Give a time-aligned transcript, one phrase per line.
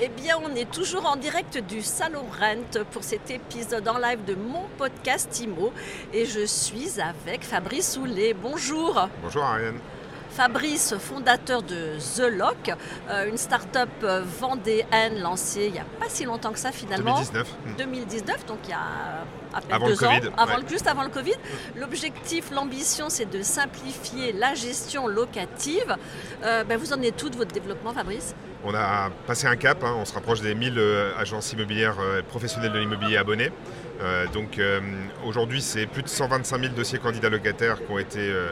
[0.00, 5.40] est toujours en direct du Salon Rent pour cet épisode en live de mon podcast
[5.40, 5.72] IMO
[6.12, 8.34] et je suis avec Fabrice Soulet.
[8.34, 9.08] Bonjour.
[9.22, 9.78] Bonjour Ariane.
[10.30, 12.70] Fabrice, fondateur de The Lock,
[13.10, 17.14] euh, une start-up euh, vendéenne lancée il n'y a pas si longtemps que ça finalement.
[17.14, 17.56] 2019.
[17.78, 18.78] 2019, donc il y a
[19.54, 20.68] à peine Avant deux le Covid, ans, avant, ouais.
[20.68, 21.34] juste avant le Covid.
[21.76, 25.96] L'objectif, l'ambition, c'est de simplifier la gestion locative.
[26.44, 28.34] Euh, ben, vous en êtes tout de votre développement, Fabrice?
[28.64, 31.96] On a passé un cap, hein, on se rapproche des 1000 euh, agences immobilières
[32.28, 33.50] professionnelles de l'immobilier abonnés.
[34.00, 34.80] Euh, donc euh,
[35.24, 38.50] aujourd'hui, c'est plus de 125 000 dossiers candidats locataires qui ont été euh,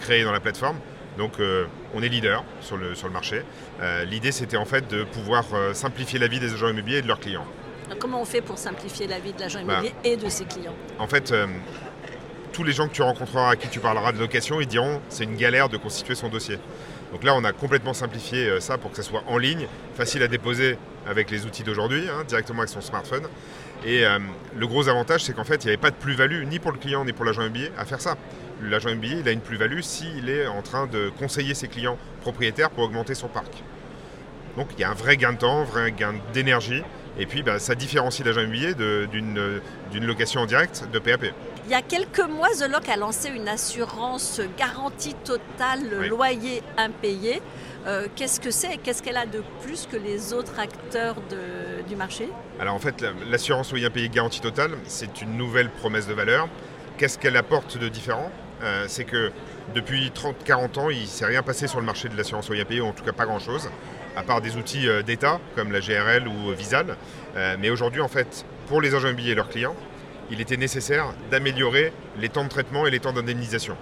[0.00, 0.76] créés dans la plateforme.
[1.18, 3.42] Donc euh, on est leader sur le, sur le marché.
[3.80, 7.02] Euh, L'idée, c'était en fait de pouvoir euh, simplifier la vie des agents immobiliers et
[7.02, 7.46] de leurs clients.
[7.86, 9.74] Alors, Comment on fait pour simplifier la vie de l'agent Bah.
[9.74, 10.74] immobilier et de ses clients?
[10.98, 11.32] En fait,
[12.52, 15.24] tous les gens que tu rencontreras, à qui tu parleras de location, ils diront c'est
[15.24, 16.58] une galère de constituer son dossier.
[17.14, 20.24] Donc là, on a complètement simplifié euh, ça pour que ça soit en ligne, facile
[20.24, 20.76] à déposer
[21.06, 23.22] avec les outils d'aujourd'hui, hein, directement avec son smartphone.
[23.86, 24.18] Et euh,
[24.56, 26.78] le gros avantage, c'est qu'en fait, il n'y avait pas de plus-value, ni pour le
[26.78, 28.16] client, ni pour l'agent immobilier, à faire ça.
[28.60, 32.70] L'agent immobilier, il a une plus-value s'il est en train de conseiller ses clients propriétaires
[32.70, 33.62] pour augmenter son parc.
[34.56, 36.82] Donc il y a un vrai gain de temps, un vrai gain d'énergie.
[37.16, 41.26] Et puis, bah, ça différencie l'agent immobilier euh, d'une location en direct de PAP.
[41.66, 46.08] Il y a quelques mois, The Lock a lancé une assurance garantie totale Oui.
[46.08, 47.40] loyer impayé.
[47.86, 51.82] Euh, Qu'est-ce que c'est et qu'est-ce qu'elle a de plus que les autres acteurs de-
[51.88, 52.28] du marché?
[52.60, 56.48] Alors en fait, la- l'assurance loyer impayé garantie totale, c'est une nouvelle promesse de valeur.
[56.98, 58.30] Qu'est-ce qu'elle apporte de différent?
[58.62, 59.30] Euh, C'est que
[59.74, 62.80] depuis 30-40 ans, il ne s'est rien passé sur le marché de l'assurance loyer impayé,
[62.82, 63.68] ou en tout cas pas grand-chose,
[64.16, 66.96] à part des outils euh, d'État comme la GRL ou Visal.
[67.36, 69.74] Euh, mais aujourd'hui, en fait, pour les agents immobiliers et leurs clients,
[70.30, 73.76] il était nécessaire d'améliorer les temps de traitement et les temps d'indemnisation.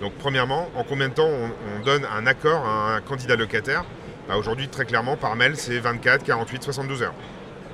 [0.00, 3.84] Donc premièrement, en combien de temps on, on donne un accord à un candidat locataire?
[4.28, 7.14] Bah, Aujourd'hui, très clairement, par mail, c'est 24, 48, 72 heures.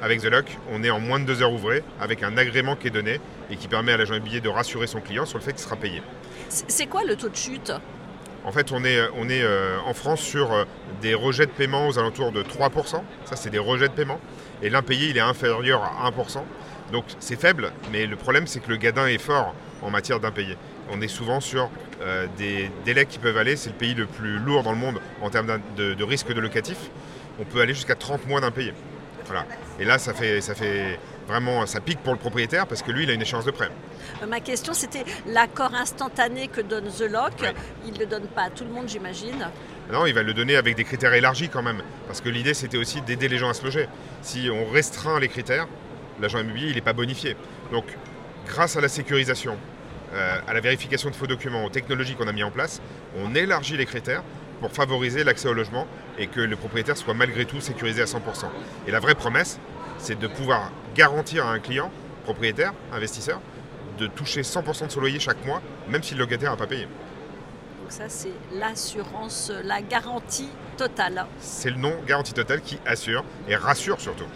[0.03, 2.88] Avec The Lock, on est en moins de deux heures ouvrées, avec un agrément qui
[2.88, 5.53] est donné et qui permet à l'agent immobilier de rassurer son client sur le fait
[5.53, 6.03] qu'il sera payé.
[6.49, 7.72] C'est quoi le taux de chute?
[8.44, 10.65] En fait, on est, on est euh, en France sur euh,
[11.03, 13.03] des rejets de paiement aux alentours de 3%.
[13.25, 14.21] Ça, c'est des rejets de paiement.
[14.62, 16.43] Et l'impayé, il est inférieur à 1%.
[16.92, 20.56] Donc, c'est faible, mais le problème, c'est que le gadin est fort en matière d'impayé.
[20.91, 21.69] On est souvent sur
[22.00, 25.00] euh, des délais qui peuvent aller, c'est le pays le plus lourd dans le monde
[25.20, 26.78] en termes de, de risque de locatif.
[27.41, 28.72] On peut aller jusqu'à 30 mois d'impayé.
[29.26, 29.44] Voilà.
[29.80, 33.02] Et là, ça fait, ça fait vraiment, ça pique pour le propriétaire parce que lui,
[33.02, 33.69] il a une échéance de prêt.
[34.22, 37.32] Euh, Ma question, c'était l'accord instantané que donne The Lock.
[37.42, 37.52] Ouais.
[37.84, 39.48] Il ne le donne pas à tout le monde, j'imagine.
[39.92, 41.82] Non, il va le donner avec des critères élargis quand même.
[42.06, 43.88] Parce que l'idée, c'était aussi d'aider les gens à se loger.
[44.22, 45.66] Si on restreint les critères,
[46.21, 47.37] l'agent immobilier, il n'est pas bonifié.
[47.72, 47.84] Donc,
[48.47, 49.56] grâce à la sécurisation,
[50.15, 52.81] euh, à la vérification de faux documents, aux technologies qu'on a mis en place,
[53.19, 54.22] on élargit les critères
[54.60, 55.87] pour favoriser l'accès au logement
[56.19, 58.19] et que le propriétaire soit malgré tout sécurisé à 100%.
[58.87, 59.59] Et la vraie promesse,
[59.99, 61.91] c'est de pouvoir garantir à un client,
[62.25, 63.41] propriétaire, investisseur,
[63.99, 66.84] de toucher 100% de son loyer chaque mois, même si le locataire n'a pas payé.
[66.84, 73.56] Donc ça, c'est l'assurance, la garantie totale C'est le nom garantie totale qui assure et
[73.56, 74.26] rassure surtout.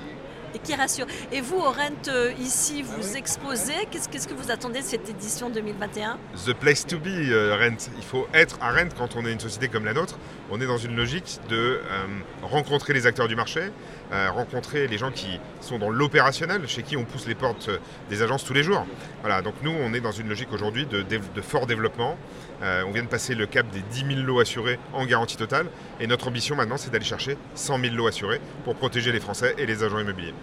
[0.55, 1.07] Et qui rassure.
[1.33, 3.87] Et vous, au Rent, euh, ici, vous exposez.
[3.91, 7.91] Qu'est-ce qu'est-ce que vous attendez de cette édition 2021 The place to be, euh, Rent.
[7.97, 10.19] Il faut être à Rent quand on est une société comme la nôtre.
[10.51, 12.07] On est dans une logique de euh,
[12.43, 13.71] rencontrer les acteurs du marché,
[14.13, 17.71] euh, rencontrer les gens qui sont dans l'opérationnel, chez qui on pousse les portes
[18.09, 18.85] des agences tous les jours.
[19.21, 21.05] Voilà, donc nous, on est dans une logique aujourd'hui de,
[21.41, 22.17] fort développement.
[22.63, 25.67] Euh, on vient de passer le cap des 10 000 lots assurés en garantie totale.
[26.01, 29.55] Et notre ambition maintenant, c'est d'aller chercher 100 000 lots assurés pour protéger les Français
[29.57, 30.35] et les agents immobiliers.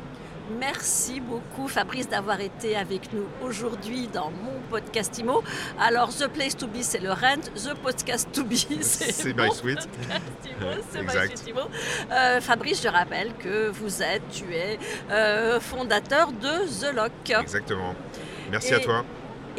[0.60, 5.44] Merci beaucoup Fabrice d'avoir été avec nous aujourd'hui dans mon podcast IMO.
[5.80, 9.88] Alors The Place to Be c'est le Rent, The Podcast to Be c'est My Suite.
[10.92, 11.44] c'est Exact.
[11.48, 11.62] IMO.
[12.12, 14.80] Euh, Fabrice, je rappelle que vous êtes, tu es
[15.12, 17.12] euh, fondateur de The Lock.
[17.42, 17.94] Exactement.
[18.52, 19.04] Merci Et- à toi.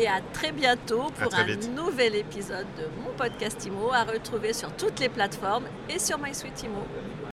[0.01, 1.71] Et à très bientôt pour très un vite.
[1.75, 6.33] nouvel épisode de mon podcast IMO à retrouver sur toutes les plateformes et sur My
[6.33, 6.85] Suite IMO.